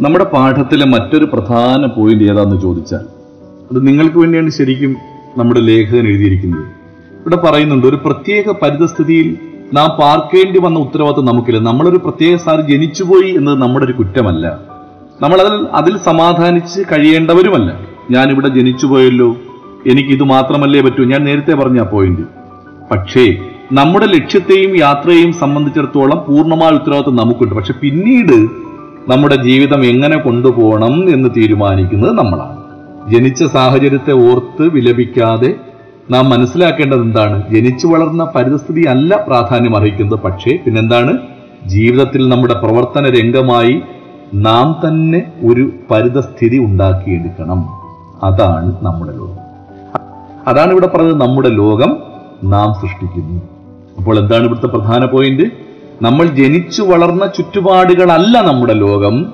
നമ്മുടെ 0.02 0.24
പാഠത്തിലെ 0.24 0.86
മറ്റൊരു 0.86 1.26
പ്രധാന 1.26 1.86
പോയിന്റ് 1.86 2.24
ഏതാന്ന് 2.24 2.62
ചോദിച്ചാൽ 2.62 3.06
അത് 3.72 3.88
നിങ്ങൾക്ക് 3.88 4.18
വേണ്ടിയാണ് 4.18 4.50
ശരിക്കും 4.50 4.96
നമ്മുടെ 5.38 5.60
ലേഖകൻ 5.60 6.08
എഴുതിയിരിക്കുന്നത്. 6.08 6.77
ഇവിടെ 7.28 7.46
പറയുന്നുണ്ട് 7.46 7.88
ഒരു 7.88 7.96
പ്രത്യേക 7.96 8.52
പരിതസ്ഥിതിയിൽ 8.52 9.38
നാം 9.74 9.90
പാർക്കേണ്ടി 10.00 10.60
വന്ന 10.60 10.80
ഉത്തരവാദിത്വം 10.80 11.26
നമുക്കില്ല. 11.26 11.60
നമ്മളൊരു 11.60 11.98
പ്രത്യേക 11.98 12.36
സാഹചര്യം 12.36 12.70
ജനിച്ചുപോയി 12.70 13.36
എന്നത് 13.36 13.62
നമ്മുടെ 13.62 13.86
ഒരു 13.86 13.94
കുറ്റമല്ല. 13.94 14.60
നമ്മൾ 15.22 15.42
അതിൽ 15.42 15.68
അതിൽ 15.74 15.98
സമാധാനിച്ച് 15.98 16.82
കഴിയേണ്ടവരുമല്ല. 16.82 17.80
ഞാനിവിടെ 18.12 18.48
ജനിച്ചുപോയല്ലോ 18.48 19.36
എനിക്ക് 19.92 20.10
ഇത് 20.10 20.24
മാത്രമല്ലേ 20.24 20.82
പറ്റൂ. 20.82 21.04
ഞാൻ 21.04 21.24
നേരത്തെ 21.24 21.54
പറഞ്ഞ 21.54 21.82
പോയിന്റ് 21.82 22.22
പക്ഷേ 22.92 23.36
നമ്മുടെ 23.72 24.06
ലക്ഷ്യത്തെയും 24.06 24.80
യാത്രയെയും 24.80 25.34
സംബന്ധിച്ചിടത്തോളം 25.34 26.26
പൂർണമായ 26.28 26.72
ഉത്തരവാദിത്വം 26.72 27.16
നമുക്കുണ്ട്. 27.16 27.56
പക്ഷെ 27.56 27.74
പിന്നീട് 27.82 28.38
നമ്മുടെ 29.12 29.36
ജീവിതം 29.36 29.86
എങ്ങനെ 29.86 30.18
കൊണ്ടുപോകണം 30.18 31.10
എന്ന് 31.10 31.30
തീരുമാനിക്കുന്നത് 31.38 32.18
നമ്മളാണ്. 32.18 32.58
ജനിച്ച 33.12 33.44
സാഹചര്യത്തെ 33.44 34.12
ഓർത്ത് 34.12 34.64
വിലപിക്കാതെ 34.74 35.56
നാം 36.12 36.30
മനസ്സിലാക്കേണ്ടത് 36.30 37.02
എന്താണ്? 37.02 37.50
ജനിച്ചു 37.50 37.88
വളർന്ന 37.88 38.32
പരിതസ്ഥിതി 38.36 38.82
അല്ല 38.82 39.26
പ്രാധാന്യം 39.28 39.76
അർഹിക്കുന്നത്. 39.76 40.20
പക്ഷേ 40.20 40.58
പിന്നെന്താണ്? 40.66 41.18
ജീവിതത്തിൽ 41.66 42.30
നമ്മുടെ 42.30 42.54
പ്രവർത്തന 42.54 43.10
രംഗമായി 43.10 43.82
നാം 44.34 44.88
തന്നെ 44.88 45.32
ഒരു 45.46 45.72
പരിതസ്ഥിതി 45.92 46.58
ഉണ്ടാക്കിയെടുക്കണം. 46.58 47.66
അതാണ് 48.24 48.76
നമ്മുടെ 48.82 49.18
ലോകം. 49.18 49.38
അതാണ് 50.48 50.72
ഇവിടെ 50.72 50.88
പറഞ്ഞത് 50.88 51.22
നമ്മുടെ 51.22 51.50
ലോകം 51.50 51.98
നാം 52.44 52.74
സൃഷ്ടിക്കുന്നു. 52.74 53.42
അപ്പോൾ 53.98 54.20
എന്താണ് 54.20 54.44
ഇവിടുത്തെ 54.44 54.68
പ്രധാന 54.68 55.06
പോയിന്റ്? 55.06 55.44
നമ്മൾ 56.02 56.26
ജനിച്ചു 56.26 56.82
വളർന്ന 56.82 57.28
ചുറ്റുപാടുകളല്ല 57.28 58.42
നമ്മുടെ 58.42 58.74
ലോകം. 58.74 59.34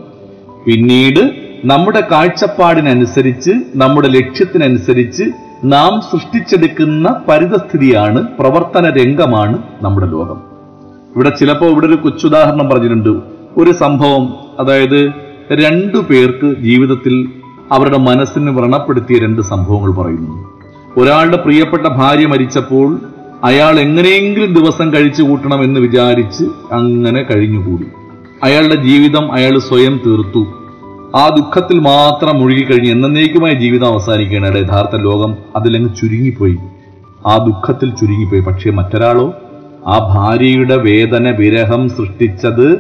പിന്നീട് 0.66 1.32
നമ്മുടെ 1.66 2.04
കാഴ്ചപ്പാടിനനുസരിച്ച് 2.12 3.52
നമ്മുടെ 3.76 4.08
ലക്ഷ്യത്തിനനുസരിച്ച് 4.08 5.24
നാം 5.64 6.02
സൃഷ്ടിച്ചെടുക്കുന്ന 6.02 7.22
പരിതസ്ഥിതിയാണ് 7.30 8.28
പ്രവർത്തന 8.40 8.90
രംഗമാണ് 8.90 9.62
നമ്മുടെ 9.82 10.08
ലോകം. 10.08 10.42
ഇവിടെ 11.16 11.30
ചിലപ്പോൾ 11.30 11.66
ഇവിടെ 11.66 11.86
ഒരു 11.86 11.96
കൊച്ചുദാഹരണം 11.96 12.70
പറഞ്ഞിട്ടുണ്ട്. 12.70 13.10
ഒരു 13.58 13.72
സംഭവം 13.72 14.34
അതായത് 14.60 15.12
രണ്ടു 15.54 15.98
പേർക്ക് 15.98 16.56
ജീവിതത്തിൽ 16.60 17.30
അവരുടെ 17.72 17.98
മനസ്സിന് 17.98 18.50
വ്രണപ്പെടുത്തിയ 18.50 19.18
രണ്ട് 19.18 19.42
സംഭവങ്ങൾ 19.42 19.94
പറയുന്നു. 19.94 20.60
ഒരാളുടെ 20.98 21.38
പ്രിയപ്പെട്ട 21.38 21.88
ഭാര്യ 21.88 22.26
മരിച്ചപ്പോൾ 22.26 23.00
അയാൾ 23.44 23.80
എങ്ങനെയെങ്കിലും 23.80 24.54
ദിവസം 24.54 24.94
കഴിച്ചു 24.94 25.24
കൂട്ടണം 25.24 25.64
എന്ന് 25.64 25.80
വിചാരിച്ച് 25.80 26.44
അങ്ങനെ 26.72 27.24
കഴിഞ്ഞുകൂടി. 27.24 27.86
അയാളുടെ 28.44 28.76
ജീവിതം 28.76 29.32
അയാൾ 29.32 29.60
സ്വയം 29.60 30.00
തീർത്തു. 30.06 30.63
ആ 31.16 31.28
ദുഃഖത്തിൽ 31.28 31.80
മാത്രം 31.80 32.40
മുഴുകിക്കഴിഞ്ഞ് 32.40 32.92
എന്നേക്കുമായ 32.92 33.54
ജീവിതം 33.54 33.88
അവസാനിക്കുകയാണ്. 33.88 34.58
യഥാർത്ഥ 34.58 34.96
ലോകം 34.96 35.38
അതിലങ്ങ് 35.56 35.96
ചുരുങ്ങിപ്പോയി. 35.96 36.58
ആ 37.26 37.38
ദുഃഖത്തിൽ 37.38 37.90
ചുരുങ്ങിപ്പോയി. 37.90 38.42
പക്ഷേ 38.42 38.70
മറ്റൊരാളോ? 38.70 39.34
ആ 39.88 39.98
ഭാര്യയുടെ 39.98 40.76
വേദന 40.76 41.30
വിരഹം 41.30 41.90
സൃഷ്ടിച്ചത് 41.90 42.80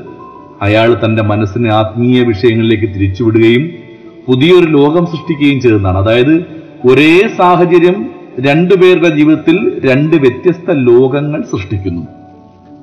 അയാൾ 0.61 0.97
തന്റെ 1.05 1.23
മനസ്സിനെ 1.23 1.73
ആത്മീയ 1.73 2.23
വിഷയങ്ങളിലേക്ക് 2.23 2.93
തിരിച്ചുവിടുകയും 2.93 3.69
പുതിയൊരു 4.27 4.65
ലോകം 4.65 5.05
സൃഷ്ടിക്കുകയും 5.05 5.61
ചെയ്തതാണ്. 5.61 5.97
അതായത് 5.97 6.35
ഒരേ 6.91 7.29
സാഹചര്യം 7.37 8.09
രണ്ടുപേരുടെ 8.39 9.09
ജീവിതത്തിൽ 9.09 9.81
രണ്ട് 9.85 10.15
വ്യത്യസ്ത 10.15 10.71
ലോകങ്ങൾ 10.71 11.41
സൃഷ്ടിക്കുന്നു. 11.41 12.07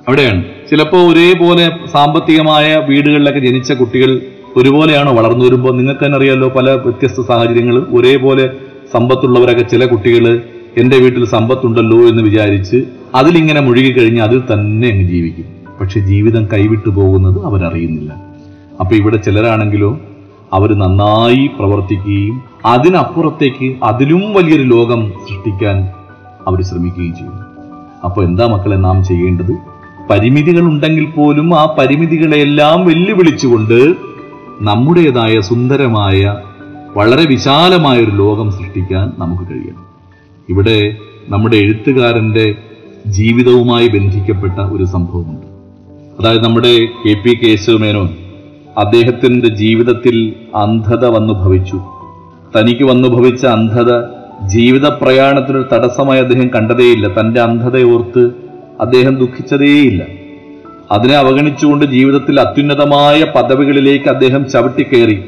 അവിടെയാണ്. 0.07 0.43
ചിലപ്പോൾ 0.69 0.97
ഒരേപോലെ 0.97 1.71
സാമ്പത്തികമായ 1.87 2.75
വീടുകളിലൊക്കെ 2.75 3.39
ജനിച്ച 3.39 3.71
കുട്ടികൾ 3.71 4.21
ഒരുപോലെയാണോ 4.57 5.13
വളർന്നു 5.13 5.45
വരുമ്പോൾ. 5.45 5.77
നിങ്ങൾക്ക് 5.77 6.05
തന്നെ 6.05 6.17
അറിയാലോ 6.17 6.49
പല 6.49 6.69
വ്യത്യസ്ത 6.71 7.21
സാഹചര്യങ്ങൾ. 7.21 7.85
ഒരേപോലെ 7.89 8.49
സമ്പത്തുള്ളവരൊക്കെ 8.93 9.61
ചില 9.61 9.85
കുട്ടികൾ 9.85 10.41
എന്റെ 10.77 10.97
വീട്ടിൽ 10.97 11.25
സമ്പത്തുണ്ടല്ലോ 11.25 11.97
എന്ന് 11.97 12.23
വിചാരിച്ച് 12.23 12.83
അതിലിങ്ങനെ 13.15 13.61
മുഴുകിക്കഴിഞ്ഞ് 13.61 14.21
അതിൽ 14.21 14.41
തന്നെ 14.53 14.87
അങ്ങ് 14.87 15.03
ജീവിക്കും. 15.03 15.45
പക്ഷെ 15.81 15.99
ജീവിതം 15.99 16.47
കൈവിട്ടു 16.53 16.89
പോകുന്നത് 16.89 17.45
അവരറിയുന്നില്ല. 17.45 18.13
അപ്പോൾ 18.79 18.95
ഇവിടെ 18.95 19.17
ചിലരാണെങ്കിലോ 19.17 19.99
അവർ 20.53 20.73
നന്നായി 20.73 21.49
പ്രവർത്തിക്കുകയും 21.59 22.41
അതിനപ്പുറത്തേക്ക് 22.65 23.75
അതിലും 23.83 24.33
വലിയൊരു 24.33 24.63
ലോകം 24.63 25.09
സൃഷ്ടിക്കാൻ 25.09 25.89
അവർ 26.47 26.61
ശ്രമിക്കുകയും 26.61 27.15
ചെയ്യും. 27.15 27.39
അപ്പോൾ 28.03 28.25
എന്താ 28.25 28.47
മക്കളെ 28.47 28.75
നാം 28.75 29.03
ചെയ്യേണ്ടത്? 29.03 29.53
പരിമിതികൾ 30.09 30.61
ഉണ്ടെങ്കിൽ 30.61 31.05
പോലും 31.05 31.59
ആ 31.59 31.75
പരിമിതികളെല്ലാം 31.79 32.85
വെല്ലുവിളിച്ചുകൊണ്ട് 32.85 34.10
നമ്മുടേതായ 34.61 35.39
സുന്ദരമായ 35.39 36.37
വളരെ 36.97 37.25
വിശാലമായ 37.25 38.03
ഒരു 38.03 38.11
ലോകം 38.11 38.51
സൃഷ്ടിക്കാൻ 38.51 39.11
നമുക്ക് 39.17 39.43
കഴിയണം. 39.43 39.85
ഇവിടെ 40.49 40.97
നമ്മുടെ 41.29 41.55
എഴുത്തുകാരന്റെ 41.55 42.55
ജീവിതവുമായി 43.07 43.87
ബന്ധിക്കപ്പെട്ട 43.87 44.59
ഒരു 44.59 44.83
സംഭവമുണ്ട്. 44.83 45.47
അതായത് 46.19 46.43
നമ്മുടെ 46.43 46.85
കെ 46.85 47.13
പി 47.13 47.39
കേശവമേനോൻ 47.43 48.09
അദ്ദേഹത്തിന്റെ 48.77 49.47
ജീവിതത്തിൽ 49.47 50.33
അന്ധത 50.55 51.05
വന്നു 51.05 51.33
ഭവിച്ചു. 51.33 51.81
തനിക്ക് 52.57 52.83
വന്നു 52.83 53.07
ഭവിച്ച 53.07 53.45
അന്ധത 53.45 54.01
ജീവിത 54.47 54.87
പ്രയാണത്തിനൊരു 54.87 55.65
തടസ്സമായി 55.73 56.19
അദ്ദേഹം 56.19 56.47
കണ്ടതേയില്ല. 56.47 57.19
തന്റെ 57.19 57.41
അന്ധതയോർത്ത് 57.41 58.31
അദ്ദേഹം 58.81 59.15
ദുഃഖിച്ചതേയില്ല. 59.15 60.20
അതിനെ 60.91 61.15
അവഗണിച്ചുകൊണ്ട് 61.15 61.85
ജീവിതത്തിൽ 61.85 62.39
അത്യുന്നതമായ 62.39 63.23
പദവികളിലേക്ക് 63.23 64.09
അദ്ദേഹം 64.09 64.49
ചവിട്ടിക്കയറി. 64.49 65.23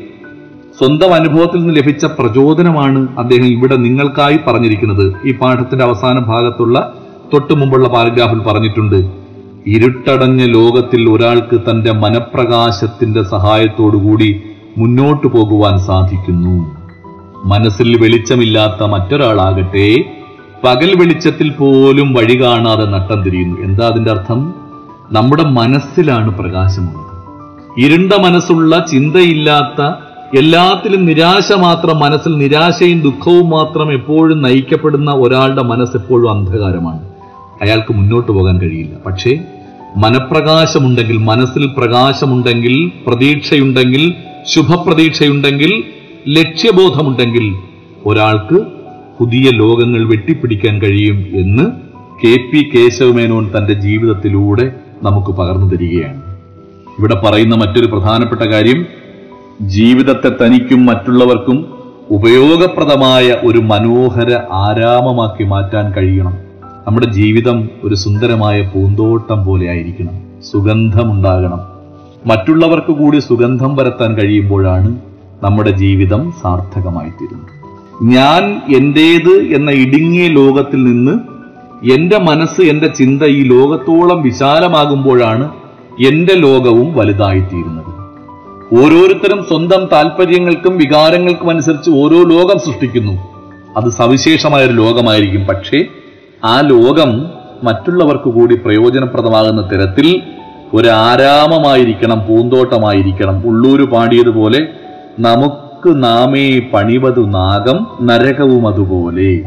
സ്വന്തം 0.77 1.13
അനുഭവത്തിൽ 1.13 1.59
നിന്ന് 1.59 1.75
ലഭിച്ച 1.75 2.05
പ്രചോദനമാണ് 2.05 3.17
അദ്ദേഹം 3.17 3.45
ഇവിടെ 3.45 3.75
നിങ്ങൾക്കായി 3.75 4.39
പറഞ്ഞിരിക്കുന്നത്. 4.47 5.13
ഈ 5.25 5.31
പാഠത്തിന്റെ 5.31 5.85
അവസാന 5.85 6.19
ഭാഗത്തുള്ള 6.19 6.93
തൊട്ടു 7.33 7.53
മുമ്പുള്ള 7.53 7.89
പാരഗ്രാഫിൽ 7.89 8.39
പറഞ്ഞിട്ടുണ്ട്. 8.39 9.11
ഇരുട്ടടഞ്ഞ 9.67 10.45
ലോകത്തിൽ 10.45 11.09
ഒരാൾക്ക് 11.09 11.61
തന്റെ 11.69 11.91
മനപ്രകാശത്തിന്റെ 11.91 13.23
സഹായത്തോടുകൂടി 13.23 14.41
മുന്നോട്ടു 14.77 15.27
പോകുവാൻ 15.27 15.79
സാധിക്കുന്നു. 15.79 16.75
മനസ്സിൽ 17.45 18.01
വെളിച്ചമില്ലാത്ത 18.01 18.83
മറ്റൊരാളാകട്ടെ 18.83 20.03
പകൽ 20.63 20.93
വെളിച്ചത്തിൽ 20.99 21.49
പോലും 21.49 22.13
വഴി 22.13 22.41
കാണാതെ 22.41 22.85
നട്ടം 22.85 23.23
തിരിയുന്നു. 23.23 23.61
എന്താ 23.61 23.87
അതിന്റെ 23.87 24.11
അർത്ഥം? 24.11 24.62
നമ്മുടെ 25.13 25.43
മനസ്സിലാണ് 25.43 26.37
പ്രകാശമുള്ളത്. 26.37 27.23
ഇരുണ്ട 27.85 28.13
മനസ്സുള്ള 28.13 28.85
ചിന്തയില്ലാത്ത 28.91 29.81
എല്ലാത്തിലും 30.37 31.05
നിരാശ 31.05 31.51
മാത്രം 31.57 31.99
മനസ്സിൽ 31.99 32.37
നിരാശയും 32.37 33.01
ദുഃഖവും 33.01 33.49
മാത്രം 33.49 33.93
എപ്പോഴും 33.93 34.41
നയിക്കപ്പെടുന്ന 34.41 35.11
ഒരാളുടെ 35.11 35.61
മനസ്സ് 35.61 35.97
എപ്പോഴും 35.97 36.31
അന്ധകാരമാണ്. 36.31 37.09
അയാൾക്ക് 37.61 37.93
മുന്നോട്ട് 37.93 38.31
പോകാൻ 38.31 38.59
കഴിയില്ല. 38.59 38.95
പക്ഷേ 39.05 39.39
മനപ്രകാശമുണ്ടെങ്കിൽ 39.97 41.17
മനസ്സിൽ 41.17 41.69
പ്രകാശമുണ്ടെങ്കിൽ 41.77 42.91
പ്രതീക്ഷയുണ്ടെങ്കിൽ 43.07 44.13
ശുഭപ്രതീക്ഷയുണ്ടെങ്കിൽ 44.55 45.83
ലക്ഷ്യബോധമുണ്ടെങ്കിൽ 46.27 47.55
ഒരാൾക്ക് 48.05 48.61
പുതിയ 49.19 49.49
ലോകങ്ങൾ 49.49 50.07
വെട്ടിപ്പിടിക്കാൻ 50.07 50.81
കഴിയും 50.81 51.27
എന്ന് 51.33 51.63
കെ 52.25 52.37
പി 52.37 52.71
കേശവമേനോൻ 52.75 53.51
തന്റെ 53.57 53.73
ജീവിതത്തിലൂടെ 53.73 54.82
നമുക്ക് 55.03 55.27
പകർന്നു 55.27 55.75
തരികയാണ്. 55.75 56.21
ഇവിടെ 56.99 57.15
പറയുന്ന 57.15 57.55
മറ്റൊരു 57.55 57.85
പ്രധാനപ്പെട്ട 57.85 58.41
കാര്യം 58.41 58.85
ജീവിതത്തെ 59.61 60.45
തനിക്കും 60.45 60.85
മറ്റുള്ളവർക്കും 60.85 61.65
ഉപയോഗപ്രദമായ 62.09 63.37
ഒരു 63.43 63.59
മനോഹര 63.59 64.39
ആരാമമാക്കി 64.51 65.43
മാറ്റാൻ 65.43 65.93
കഴിയണം. 65.93 66.37
നമ്മുടെ 66.87 67.07
ജീവിതം 67.07 67.69
ഒരു 67.83 67.95
സുന്ദരമായ 67.95 68.71
പൂന്തോട്ടം 68.73 69.45
പോലെ 69.45 69.67
ആയിരിക്കണം. 69.67 70.43
സുഗന്ധമുണ്ടാകണം. 70.51 71.59
മറ്റുള്ളവർക്ക് 72.27 72.91
കൂടി 72.91 73.19
സുഗന്ധം 73.19 73.75
പരത്താൻ 73.75 74.15
കഴിയുമ്പോഴാണ് 74.15 74.97
നമ്മുടെ 75.43 75.71
ജീവിതം 75.71 76.33
സാർത്ഥകമായി 76.41 77.09
തീരുന്നത് 77.09 77.63
ഞാൻ 78.03 78.61
എന്റേത് 78.75 79.33
എന്ന 79.55 79.71
ഇടുങ്ങിയ 79.71 80.27
ലോകത്തിൽ 80.27 80.83
നിന്ന് 80.83 81.32
എന്റെ 81.91 82.17
മനസ്സ് 82.17 82.61
എന്റെ 82.61 82.87
ചിന്ത 82.87 83.23
ഈ 83.23 83.43
ലോകത്തോളം 83.43 84.21
വിശാലമാകുമ്പോഴാണ് 84.21 85.51
എന്റെ 86.07 86.33
ലോകവും 86.33 86.93
വലുതായിത്തീരുന്നത്. 86.93 88.03
ഓരോരുത്തരും 88.81 89.43
സ്വന്തം 89.43 89.89
താല്പര്യങ്ങൾക്കും 89.91 90.77
വികാരങ്ങൾക്കും 90.77 91.49
അനുസരിച്ച് 91.49 91.89
ഓരോ 91.89 92.23
ലോകം 92.23 92.59
സൃഷ്ടിക്കുന്നു. 92.59 93.13
അത് 93.77 93.89
സവിശേഷമായ 93.89 94.65
ഒരു 94.65 94.73
ലോകമായിരിക്കും. 94.73 95.45
പക്ഷേ 95.45 95.85
ആ 96.45 96.59
ലോകം 96.59 97.25
മറ്റുള്ളവർക്ക് 97.63 98.23
കൂടി 98.23 98.55
പ്രയോജനപ്രദമാകുന്ന 98.55 99.61
തരത്തിൽ 99.61 100.21
ഒരു 100.73 100.87
ആരാമമായിരിക്കണം 100.87 102.27
പൂന്തോട്ടമായിരിക്കണം. 102.27 103.43
ഉള്ളൂര് 103.45 103.83
പാടിയതുപോലെ 103.83 104.67
നമുക്ക് 105.19 106.03
നാമേ 106.03 106.59
പണിവതു 106.59 107.21
നാഗം 107.21 107.87
നരകവും 108.01 108.67
അതുപോലെ 108.67 109.43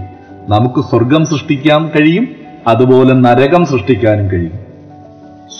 നമുക്ക് 0.48 0.80
സ്വർഗം 0.80 1.26
സൃഷ്ടിക്കാൻ 1.26 1.88
കഴിയും 1.88 2.28
അതുപോലെ 2.66 3.12
നരകം 3.14 3.66
സൃഷ്ടിക്കാനും 3.66 4.30
കഴിയും. 4.30 4.66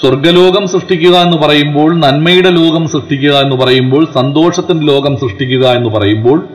സ്വർഗലോകം 0.00 0.66
സൃഷ്ടിക്കുക 0.66 1.16
എന്ന് 1.16 1.36
പറയുമ്പോൾ 1.36 1.96
നന്മയുടെ 1.96 2.50
ലോകം 2.50 2.88
സൃഷ്ടിക്കുക 2.88 3.30
എന്ന് 3.30 3.56
പറയുമ്പോൾ 3.56 4.06
സന്തോഷത്തിന്റെ 4.14 4.86
ലോകം 4.86 5.16
സൃഷ്ടിക്കുക 5.16 5.66
എന്ന് 5.68 5.90
പറയുമ്പോൾ 5.90 6.48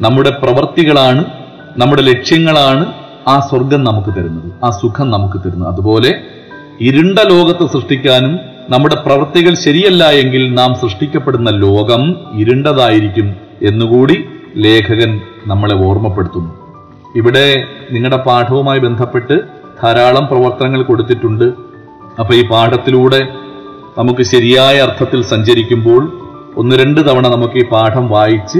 നമ്മുടെ 0.00 0.30
പ്രവൃത്തികളാണ് 0.30 1.24
നമ്മുടെ 1.78 2.02
ലക്ഷ്യങ്ങളാണ് 2.02 2.92
ആ 3.28 3.40
സ്വർഗം 3.40 3.84
നമുക്ക് 3.84 4.08
തരുന്നത് 4.08 4.64
ആ 4.64 4.70
സുഖം 4.70 5.10
നമുക്ക് 5.10 5.38
തരുന്നത്. 5.38 5.72
അതുപോലെ 5.72 6.14
ഇരുണ്ട 6.80 7.18
ലോകത്ത് 7.18 7.66
സൃഷ്ടിക്കാനും 7.72 8.38
നമ്മുടെ 8.70 8.94
പ്രവൃത്തികൾ 8.94 9.54
ശരിയല്ല 9.54 10.04
എങ്കിൽ 10.04 10.54
നാം 10.54 10.74
സൃഷ്ടിക്കപ്പെടുന്ന 10.74 11.50
ലോകം 11.50 12.16
ഇരുണ്ടതായിരിക്കും 12.40 13.36
എന്നുകൂടി 13.62 14.24
ലേഖകൻ 14.56 15.20
നമ്മളെ 15.46 15.74
ഓർമ്മപ്പെടുത്തുന്നു. 15.74 16.59
ഇവിടെ 17.16 17.64
നിങ്ങളുടെ 17.90 18.16
പാഠവുമായി 18.16 18.78
ബന്ധപ്പെട്ട് 18.78 19.40
ധാരാളം 19.82 20.26
പ്രവർത്തനങ്ങൾ 20.26 20.82
കൊടുത്തിട്ടുണ്ട്. 20.82 21.44
അപ്പോൾ 22.20 22.34
ഈ 22.34 22.46
പാഠത്തിലൂടെ 22.46 23.20
നമുക്ക് 23.98 24.22
ശരിയായ 24.22 24.78
അർത്ഥത്തിൽ 24.80 25.22
സഞ്ചരിക്കുമ്പോൾ 25.22 26.02
ഒന്ന് 26.56 26.76
രണ്ട് 26.76 27.00
തവണ 27.00 27.28
നമുക്ക് 27.28 27.54
ഈ 27.54 27.64
പാഠം 27.64 28.08
വായിച്ച് 28.08 28.58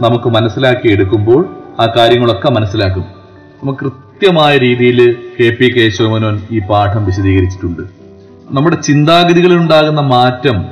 നമുക്ക് 0.00 0.28
മനസ്സിലാക്കി 0.28 0.88
എടുക്കുമ്പോൾ 0.88 1.48
ആ 1.80 1.86
കാര്യങ്ങളൊക്കെ 1.96 2.50
മനസ്സിലാക്കും. 2.50 3.04
നമുക്ക് 3.62 3.84
കൃത്യമായ 3.84 4.58
രീതിയിൽ 4.58 5.16
കെ 5.40 5.56
പി 5.60 5.72
കേശവമേനോൻ 5.76 6.42
ഈ 6.50 6.58
പാഠം 6.58 7.06
വിശദീകരിച്ചിട്ടുണ്ട്. 7.06 7.82
നമ്മുടെ 8.50 8.76
ചിന്താഗതികളിൽ 8.76 9.56
ഉണ്ടാകുന്ന 9.56 10.00
മാറ്റം 10.00 10.64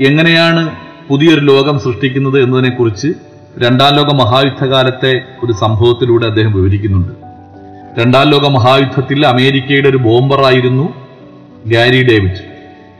എങ്ങനെയാണ് 0.00 0.70
പുതിയൊരു 1.08 1.40
ലോകം 1.40 1.78
സൃഷ്ടിക്കുന്നത് 1.78 2.42
എന്നതിനെക്കുറിച്ച് 2.42 3.31
രണ്ടാം 3.58 3.96
ലോക 3.96 4.14
മഹായുദ്ധകാലത്തെ 4.14 5.20
ഒരു 5.44 5.52
സംഭവത്തിലൂടെ 5.52 6.26
അദ്ദേഹം 6.26 6.52
വിവരിക്കുന്നുണ്ട്. 6.52 7.12
രണ്ടാം 8.00 8.30
ലോക 8.30 8.48
മഹായുദ്ധത്തിൽ 8.48 9.26
അമേരിക്കയുടെ 9.26 9.88
ഒരു 9.88 9.96
ബോംബറായിരുന്നു 9.96 10.94
ഗാരി 11.66 12.02
ഡേവിഡ്. 12.02 12.40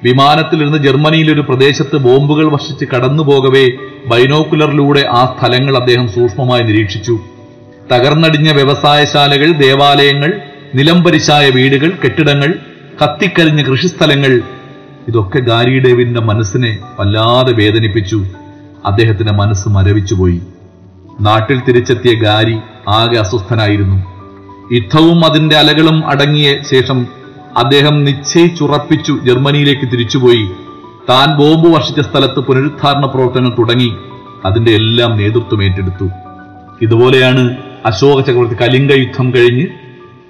വിമാനത്തിലിരുന്ന് 0.04 0.78
ജർമ്മനിയിലെ 0.78 1.32
ഒരു 1.32 1.40
പ്രദേശത്ത് 1.40 1.96
ബോംബുകൾ 1.96 2.44
വർഷിച്ച് 2.44 2.84
കടന്നു 2.84 3.22
പോകവേ 3.22 3.70
ബൈനോക്കുലറിലൂടെ 4.06 5.06
ആ 5.10 5.36
സ്ഥലങ്ങൾ 5.38 5.76
അദ്ദേഹം 5.76 6.08
സൂക്ഷ്മമായി 6.08 6.62
നിരീക്ഷിച്ചു. 6.62 7.18
തകർന്നടിഞ്ഞ 7.92 8.52
വ്യവസായശാലകൾ 8.52 9.52
ദേവാലയങ്ങൾ 9.52 10.40
നിലംപരിശായ 10.74 11.50
വീടുകൾ 11.50 11.92
കെട്ടിടങ്ങൾ 12.04 12.54
കത്തിക്കരിഞ്ഞ 13.02 13.62
കൃഷിസ്ഥലങ്ങൾ 13.62 14.42
ഇതൊക്കെ 15.08 15.38
ഗാരി 15.38 15.78
ഡേവിഡിന്റെ 15.78 16.20
മനസ്സിനെ 16.20 16.78
വല്ലാതെ 17.00 17.52
വേദനിപ്പിച്ചു. 17.52 18.24
അദ്ദേഹത്തിന്റെ 18.86 19.32
മനസ്സ് 19.32 19.68
മരവിച്ചുപോയി. 19.68 20.40
നാട്ടിൽ 21.20 21.60
തിരിച്ചെത്തിയ 21.68 22.14
ഗാരി 22.14 22.58
ആകെ 22.88 23.18
അസ്വസ്ഥനായിരുന്നു. 23.18 24.12
യുദ്ധവും 24.72 25.24
അതിന്റെ 25.24 25.56
അലകളും 25.56 26.10
അടങ്ങിയ 26.10 26.58
ശേഷം 26.70 27.06
അദ്ദേഹം 27.56 28.04
നിശ്ചയിച്ചുറപ്പിച്ചു 28.04 29.18
ജർമ്മനിയിലേക്ക് 29.24 29.92
തിരിച്ചുപോയി. 29.92 30.48
താൻ 31.08 31.38
ബോംബ് 31.38 31.68
വർഷിച്ച 31.68 32.00
സ്ഥലത്ത് 32.00 32.40
പുനരുദ്ധാരണ 32.40 33.06
പ്രവർത്തനങ്ങൾ 33.06 33.56
തുടങ്ങി. 33.58 33.92
അതിന്റെ 34.44 34.72
എല്ലാം 34.72 35.16
നേതൃത്വം 35.16 35.64
ഏറ്റെടുത്തു. 35.64 36.08
ഇതുപോലെയാണ് 36.82 37.56
അശോക 37.86 38.20
ചക്രവർത്തി 38.20 38.54
കലിംഗ 38.54 38.92
യുദ്ധം 38.92 39.34
കഴിഞ്ഞ് 39.34 39.66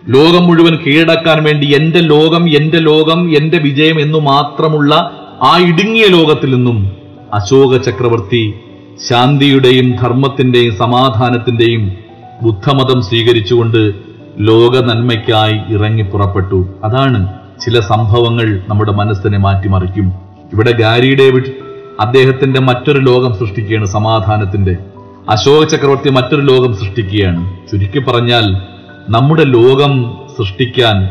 ലോകം 0.09 0.47
മുഴുവൻ 0.47 0.77
കീഴടക്കാൻ 0.77 1.43
വേണ്ടി 1.43 1.75
എന്റെ 1.75 2.01
ലോകം 2.01 2.51
എന്റെ 2.51 2.79
ലോകം 2.79 3.37
എന്റെ 3.37 3.59
വിജയം 3.59 4.01
എന്നു 4.01 4.19
മാത്രമുള്ള 4.19 4.95
ആ 5.43 5.59
ഇടുങ്ങിയ 5.59 6.07
ലോകത്തിൽ 6.07 6.55
നിന്നും 6.55 7.02
അശോക 7.33 7.77
ചക്രവർത്തി 7.77 8.55
ശാന്തിയുടെയും 9.09 9.97
ധർമ്മത്തിന്റെയും 9.97 10.77
സമാധാനത്തിന്റെയും 10.77 11.93
ബുദ്ധമതം 12.43 13.03
സ്വീകരിച്ചുകൊണ്ട് 13.03 13.95
ലോക 14.39 14.85
നന്മയ്ക്കായി 14.85 15.75
ഇറങ്ങി 15.75 16.03
പുറപ്പെട്ടു. 16.03 16.69
അതാണ് 16.85 17.33
ചില 17.65 17.81
സംഭവങ്ങൾ 17.81 18.63
നമ്മുടെ 18.69 18.93
മനസ്സിനെ 18.93 19.39
മാറ്റിമറിക്കും. 19.39 20.09
ഇവിടെ 20.53 20.71
ഗാരി 20.71 21.15
ഡേവിഡ് 21.15 21.51
അദ്ദേഹത്തിന്റെ 22.01 22.61
മറ്റൊരു 22.61 23.01
ലോകം 23.01 23.35
സൃഷ്ടിക്കുകയാണ് 23.35 23.87
സമാധാനത്തിന്റെ. 23.87 24.77
അശോക 25.29 25.65
ചക്രവർത്തി 25.65 26.11
മറ്റൊരു 26.11 26.41
ലോകം 26.41 26.75
സൃഷ്ടിക്കുകയാണ്. 26.77 27.57
ചുരുക്കി 27.73 27.99
പറഞ്ഞാൽ 27.99 28.57
നമ്മുടെ 29.09 29.45
ലോകം 29.45 30.17
സൃഷ്ടിക്കാൻ 30.39 31.09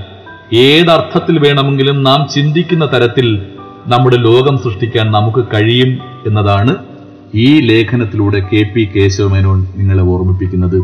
ഏതർത്ഥത്തിൽ 0.56 1.40
വേണമെങ്കിലും 1.40 2.04
നാം 2.04 2.28
ചിന്തിക്കുന്ന 2.36 2.86
തരത്തിൽ 2.86 3.46
നമ്മുടെ 3.88 4.18
ലോകം 4.18 4.58
സൃഷ്ടിക്കാൻ 4.58 5.12
നമുക്ക് 5.12 5.46
കഴിയും 5.54 5.98
എന്നതാണ് 6.28 6.76
ഈ 7.36 7.60
ലേഖനത്തിലൂടെ 7.60 8.40
കെ 8.40 8.64
പി 8.76 8.90
കേശവമേനോൻ 8.96 9.68
നിങ്ങളെ 9.78 10.04
ഓർമ്മിപ്പിക്കുന്നത്. 10.04 10.78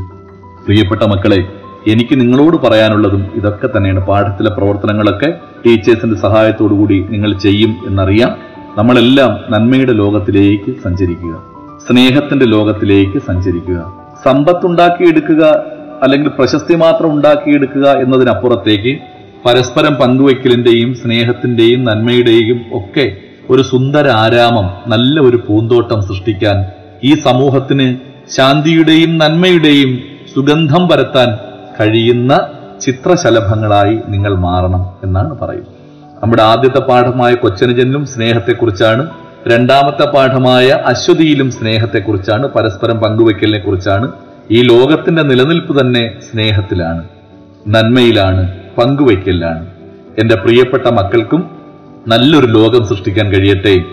പ്രിയപ്പെട്ട 0.66 1.02
മക്കളെ 1.04 1.48
എനിക്ക് 1.88 2.22
നിങ്ങളോട് 2.22 2.58
പറയാനുള്ളതും 2.58 3.26
ഇതൊക്കെ 3.36 3.78
തന്നെയാണ്. 3.78 4.06
പാഠത്തിലെ 4.06 4.50
പ്രവർത്തനങ്ങളൊക്കെ 4.50 5.34
ടീച്ചേഴ്സിന്റെ 5.66 6.16
സഹായത്തോടു 6.16 6.74
കൂടി 6.74 7.06
നിങ്ങൾ 7.10 7.38
ചെയ്യും 7.38 7.76
എന്നറിയാം. 7.88 8.36
നമ്മളെല്ലാം 8.78 9.38
നന്മയുടെ 9.50 9.92
ലോകത്തിലേക്ക് 9.92 10.74
സഞ്ചരിക്കുക. 10.84 11.44
സ്നേഹത്തിന്റെ 11.90 12.46
ലോകത്തിലേക്ക് 12.46 13.18
സഞ്ചരിക്കുക. 13.18 13.94
സമ്പത്തുണ്ടാക്കിയെടുക്കുക 14.26 15.64
അല്ലെങ്കിൽ 16.04 16.32
പ്രശസ്തി 16.38 16.76
മാത്രം 16.76 17.12
ഉണ്ടാക്കിയെടുക്കുക 17.12 17.90
എന്നതിനപ്പുറത്തേക്ക് 17.90 19.00
പരസ്പരം 19.46 19.94
പങ്കുവയ്ക്കലിന്റെയും 20.02 20.96
സ്നേഹത്തിന്റെയും 21.02 21.82
നന്മയുടെയും 21.90 22.60
ഒക്കെ 22.80 23.06
ഒരു 23.50 23.62
സുന്ദര 23.62 24.08
ആരാമം 24.24 24.68
നല്ല 24.94 25.20
ഒരു 25.20 25.38
പൂന്തോട്ടം 25.48 26.00
സൃഷ്ടിക്കാൻ 26.08 26.58
ഈ 27.04 27.12
സമൂഹത്തിന് 27.28 27.88
ശാന്തിയുടെയും 28.36 29.12
നന്മയുടെയും 29.18 29.92
സുഗന്ധം 30.34 30.84
പരത്താൻ 30.88 31.30
കഴിയുന്ന 31.80 32.34
ചിത്രശലഭങ്ങളായി 32.86 33.96
നിങ്ങൾ 34.14 34.34
മാറണം 34.48 34.84
എന്നാണ് 35.06 35.34
പറയുന്നത്. 35.42 35.74
നമ്മുടെ 36.22 36.44
ആദ്യത്തെ 36.44 36.82
പാഠമായ 36.90 37.34
കൊച്ചനുജനിലും 37.34 38.04
സ്നേഹത്തെക്കുറിച്ചാണ് 38.14 39.04
രണ്ടാമത്തെ 39.48 40.06
പാഠമായ 40.16 40.68
അശ്വതിയിലും 40.92 41.52
സ്നേഹത്തെക്കുറിച്ചാണ് 41.58 42.46
പരസ്പരം 42.56 42.98
പങ്കുവയ്ക്കലിനെ 43.04 43.60
കുറിച്ചാണ് 43.66 44.08
ഈ 44.52 44.62
ലോകത്തിന്റെ 44.62 45.24
നിലനിൽപ്പ് 45.32 45.74
തന്നെ 45.80 46.04
സ്നേഹത്തിലാണ് 46.30 47.04
നന്മയിലാണ്. 47.76 48.44
പങ്കുവയ്ക്കലിലാണ് 48.78 49.68
എന്റെ 50.20 50.36
പ്രിയപ്പെട്ട 50.36 50.88
മക്കൾക്കും 50.88 51.50
നല്ലൊരു 52.08 52.48
ലോകം 52.48 52.88
സൃഷ്ടിക്കാൻ 52.88 53.34
കഴിയട്ടെ. 53.34 53.84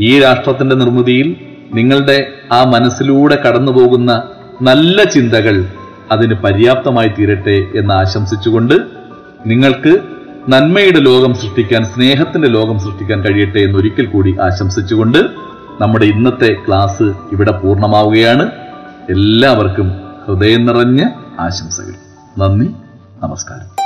ഈ 0.00 0.20
രാഷ്ട്രത്തിന്റെ 0.20 0.76
നിർമ്മിതിയിൽ 0.76 1.36
നിങ്ങളുടെ 1.74 2.26
ആ 2.52 2.64
മനസ്സിലൂടെ 2.64 3.38
കടന്നു 3.46 3.72
പോകുന്ന 3.72 4.22
നല്ല 4.62 5.04
ചിന്തകൾ 5.04 5.64
അതിന് 6.12 6.34
പര്യാപ്തമായി 6.34 7.08
തീരട്ടെ 7.08 7.66
എന്ന് 7.74 7.94
ആശംസിച്ചുകൊണ്ട് 7.94 8.74
നിങ്ങൾക്ക് 9.46 9.98
നന്മയുടെ 10.48 11.00
ലോകം 11.00 11.34
സൃഷ്ടിക്കാൻ 11.34 11.84
സ്നേഹത്തിന്റെ 11.84 12.48
ലോകം 12.48 12.78
സൃഷ്ടിക്കാൻ 12.78 13.20
കഴിയട്ടെ 13.20 13.58
എന്ന് 13.58 13.78
ഒരിക്കൽ 13.78 14.06
കൂടി 14.06 14.36
ആശംസിച്ചുകൊണ്ട് 14.42 15.18
നമ്മുടെ 15.80 16.04
ഇന്നത്തെ 16.04 16.56
ക്ലാസ് 16.66 17.12
ഇവിടെ 17.32 17.50
പൂർണമാവുകയാണ്. 17.50 18.50
എല്ലാവർക്കും 19.10 19.92
ഹൃദയം 20.26 20.66
നിറഞ്ഞ 20.66 21.04
ആശംസകൾ. 21.40 21.94
നന്ദി 22.38 22.70
നമസ്കാരം. 23.22 23.85